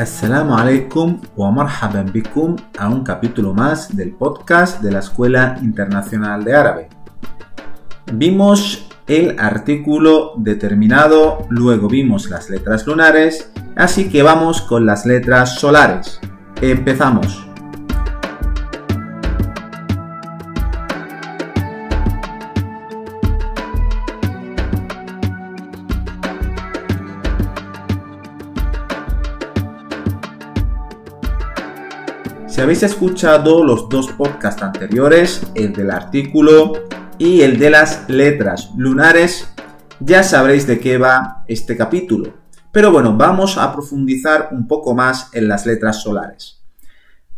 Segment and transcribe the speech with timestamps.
[0.00, 6.42] Assalamu alaikum wa marhaban bikum a un capítulo más del podcast de la Escuela Internacional
[6.42, 6.88] de Árabe.
[8.10, 15.56] Vimos el artículo determinado, luego vimos las letras lunares, así que vamos con las letras
[15.56, 16.18] solares.
[16.62, 17.49] Empezamos.
[32.60, 36.74] Si habéis escuchado los dos podcasts anteriores, el del artículo
[37.16, 39.50] y el de las letras lunares,
[39.98, 42.34] ya sabréis de qué va este capítulo.
[42.70, 46.62] Pero bueno, vamos a profundizar un poco más en las letras solares.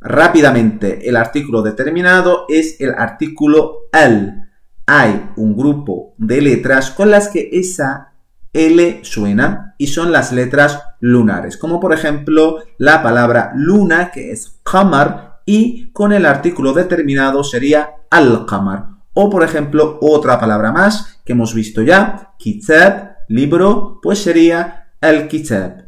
[0.00, 4.50] Rápidamente, el artículo determinado es el artículo al.
[4.86, 8.11] Hay un grupo de letras con las que esa
[8.52, 14.60] L suena y son las letras lunares, como por ejemplo la palabra luna que es
[14.62, 18.88] qamar y con el artículo determinado sería al-qamar.
[19.14, 25.86] O por ejemplo otra palabra más que hemos visto ya, kitab, libro, pues sería al-kitab.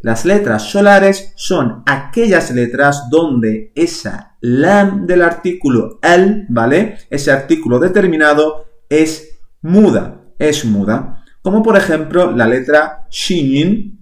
[0.00, 6.98] Las letras solares son aquellas letras donde esa lam del artículo al, ¿vale?
[7.10, 14.00] Ese artículo determinado es muda, es muda como por ejemplo la letra Shin,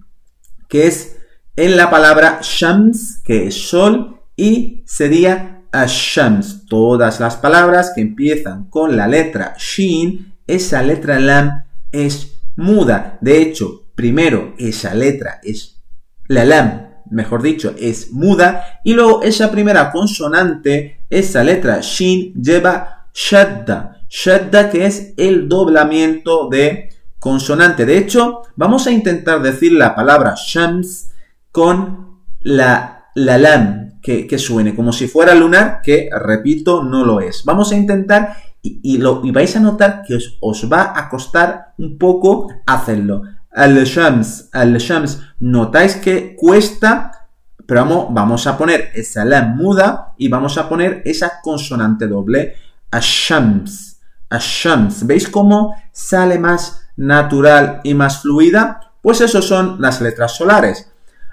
[0.67, 1.17] que es
[1.55, 6.65] en la palabra Shams, que es sol, y sería Ashams.
[6.67, 13.17] Todas las palabras que empiezan con la letra Shin, esa letra Lam es muda.
[13.21, 15.81] De hecho, primero esa letra es
[16.27, 23.07] la Lam, mejor dicho, es muda, y luego esa primera consonante, esa letra Shin, lleva
[23.13, 24.03] Shadda.
[24.07, 27.85] Shadda que es el doblamiento de consonante.
[27.85, 31.11] De hecho, vamos a intentar decir la palabra shams
[31.51, 37.43] con la, la lam que, suene, como si fuera lunar, que repito, no lo es.
[37.45, 41.97] Vamos a intentar y, lo, y vais a notar que os, va a costar un
[41.97, 43.23] poco hacerlo.
[43.51, 47.27] Al-shams, al-shams, notáis que cuesta,
[47.65, 52.55] pero vamos, vamos a poner esa lam muda y vamos a poner esa consonante doble.
[52.91, 53.99] Ashams,
[54.29, 55.05] ashams.
[55.05, 58.91] ¿Veis cómo sale más natural y más fluida?
[59.01, 60.91] Pues eso son las letras solares.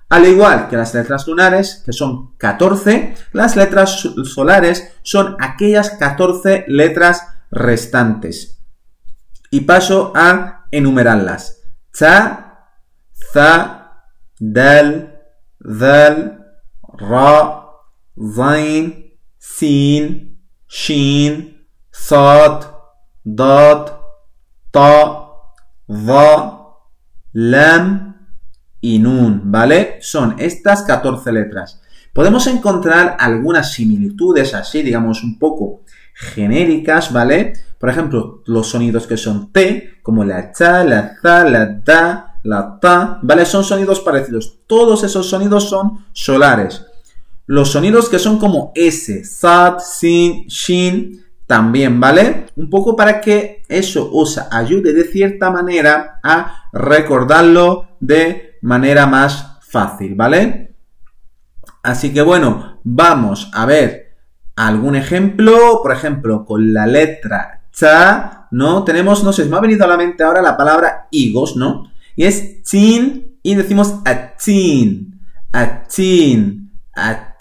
[0.08, 6.64] Al igual que las letras lunares, que son 14, las letras solares son aquellas 14
[6.68, 8.60] letras restantes.
[9.50, 11.62] Y paso a enumerarlas.
[11.98, 12.70] Ta,
[13.32, 14.04] za,
[14.38, 15.20] dal,
[15.58, 16.54] dal,
[16.96, 17.62] ra,
[18.36, 22.64] zain, sin, shin, sad,
[23.24, 24.00] dot,
[24.70, 25.25] ta,
[25.88, 26.78] va,
[27.32, 28.16] lam
[28.80, 29.98] y nun, ¿vale?
[30.00, 31.80] Son estas 14 letras.
[32.12, 35.82] Podemos encontrar algunas similitudes así, digamos, un poco
[36.14, 37.52] genéricas, ¿vale?
[37.78, 42.78] Por ejemplo, los sonidos que son T, como la cha, la za, la da, la
[42.80, 43.44] ta, ¿vale?
[43.44, 44.60] Son sonidos parecidos.
[44.66, 46.86] Todos esos sonidos son solares.
[47.44, 52.46] Los sonidos que son como S, sad, sin, shin, también, ¿vale?
[52.56, 59.58] Un poco para que eso os ayude de cierta manera a recordarlo de manera más
[59.60, 60.74] fácil, ¿vale?
[61.82, 64.16] Así que bueno, vamos a ver
[64.56, 68.84] algún ejemplo, por ejemplo, con la letra cha, ¿no?
[68.84, 71.92] Tenemos, no sé, me ha venido a la mente ahora la palabra higos, ¿no?
[72.16, 75.20] Y es chin y decimos atin,
[75.52, 76.72] atin,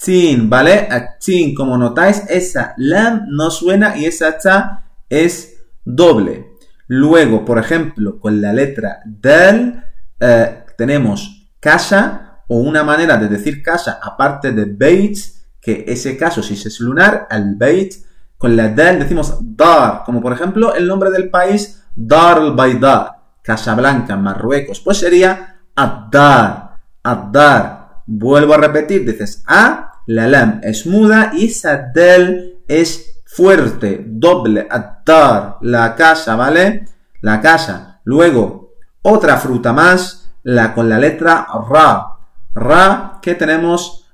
[0.05, 0.87] Atin, ¿vale?
[0.91, 6.51] Atin, como notáis, esa lam no suena y esa cha es doble.
[6.85, 9.83] Luego, por ejemplo, con la letra dal
[10.19, 15.17] eh, tenemos casa o una manera de decir casa aparte de beit,
[15.59, 17.95] que ese caso si es lunar, al beit,
[18.37, 24.15] con la dal decimos dar, como por ejemplo el nombre del país Dar al-Baida, Casablanca,
[24.15, 28.03] Marruecos, pues sería Addar, Addar.
[28.05, 34.67] Vuelvo a repetir, dices A, la lam es muda y esa del es fuerte, doble,
[34.69, 36.85] atar, la casa, ¿vale?
[37.21, 38.01] La casa.
[38.03, 42.11] Luego, otra fruta más, la con la letra ra.
[42.53, 44.05] Ra, que tenemos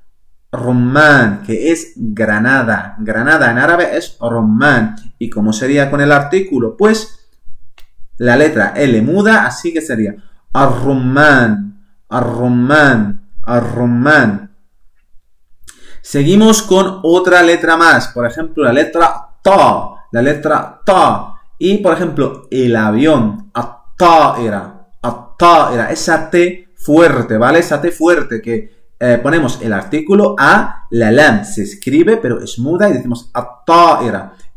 [0.51, 2.95] román, que es granada.
[2.99, 4.95] Granada en árabe es román.
[5.19, 6.75] ¿Y cómo sería con el artículo?
[6.75, 7.29] Pues
[8.17, 10.15] la letra L muda, así que sería
[10.53, 14.50] arrumán, arrumán, Ar-Rumman.
[16.01, 21.35] Seguimos con otra letra más, por ejemplo, la letra Ta, la letra Ta.
[21.57, 27.59] Y, por ejemplo, el avión, at-ta'ira, at-ta'ira, esa T fuerte, ¿vale?
[27.59, 32.59] Esa T fuerte que eh, ponemos el artículo a, la lam se escribe, pero es
[32.59, 33.67] muda y decimos at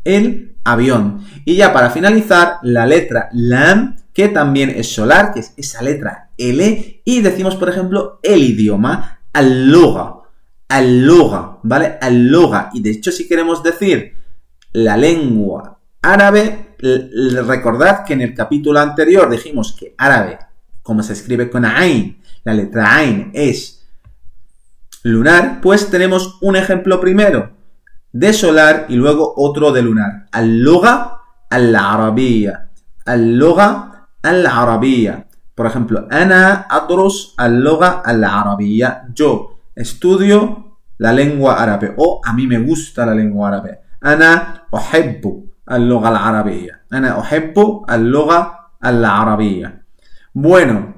[0.03, 1.25] el avión.
[1.45, 6.29] Y ya para finalizar, la letra lam, que también es solar, que es esa letra
[6.37, 10.24] L, y decimos, por ejemplo, el idioma, al-loga,
[10.69, 11.97] al-loga, ¿vale?
[12.01, 12.69] Al-loga.
[12.73, 14.15] Y de hecho, si queremos decir
[14.73, 20.39] la lengua árabe, recordad que en el capítulo anterior dijimos que árabe,
[20.83, 23.87] como se escribe con Ain, la letra Ain es
[25.03, 27.51] lunar, pues tenemos un ejemplo primero
[28.11, 30.27] de solar y luego otro de lunar.
[30.31, 32.69] Al-loga al-arabía.
[33.05, 35.27] Al-loga al-arabía.
[35.53, 39.03] Por ejemplo, ana adrus al-loga al-arabía.
[39.13, 43.79] Yo estudio la lengua árabe o a mí me gusta la lengua árabe.
[44.01, 46.81] Ana uhibbu al-loga al-arabía.
[46.89, 49.81] Ana uhibbu al-loga al-arabía.
[50.33, 50.95] Bueno,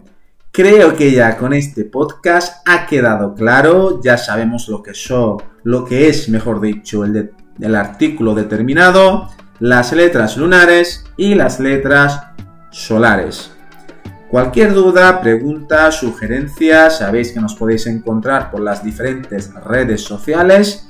[0.52, 5.86] creo que ya con este podcast ha quedado claro, ya sabemos lo que son, lo
[5.86, 9.30] que es, mejor dicho, el, el artículo determinado,
[9.60, 12.22] las letras lunares y las letras
[12.72, 13.57] solares.
[14.30, 20.88] Cualquier duda, pregunta, sugerencia, sabéis que nos podéis encontrar por las diferentes redes sociales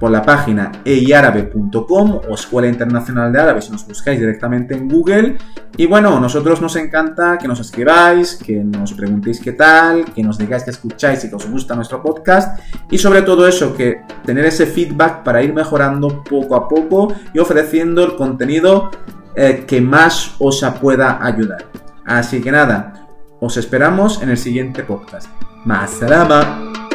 [0.00, 5.36] por la página eiarabe.com o Escuela Internacional de Árabe si nos buscáis directamente en Google.
[5.76, 10.38] Y bueno, nosotros nos encanta que nos escribáis, que nos preguntéis qué tal, que nos
[10.38, 12.58] digáis que escucháis y que os gusta nuestro podcast.
[12.90, 17.38] Y sobre todo eso, que tener ese feedback para ir mejorando poco a poco y
[17.38, 18.90] ofreciendo el contenido
[19.34, 21.69] eh, que más os pueda ayudar.
[22.10, 23.06] Así que nada,
[23.38, 25.28] os esperamos en el siguiente podcast.
[25.64, 26.89] ¡Más salama!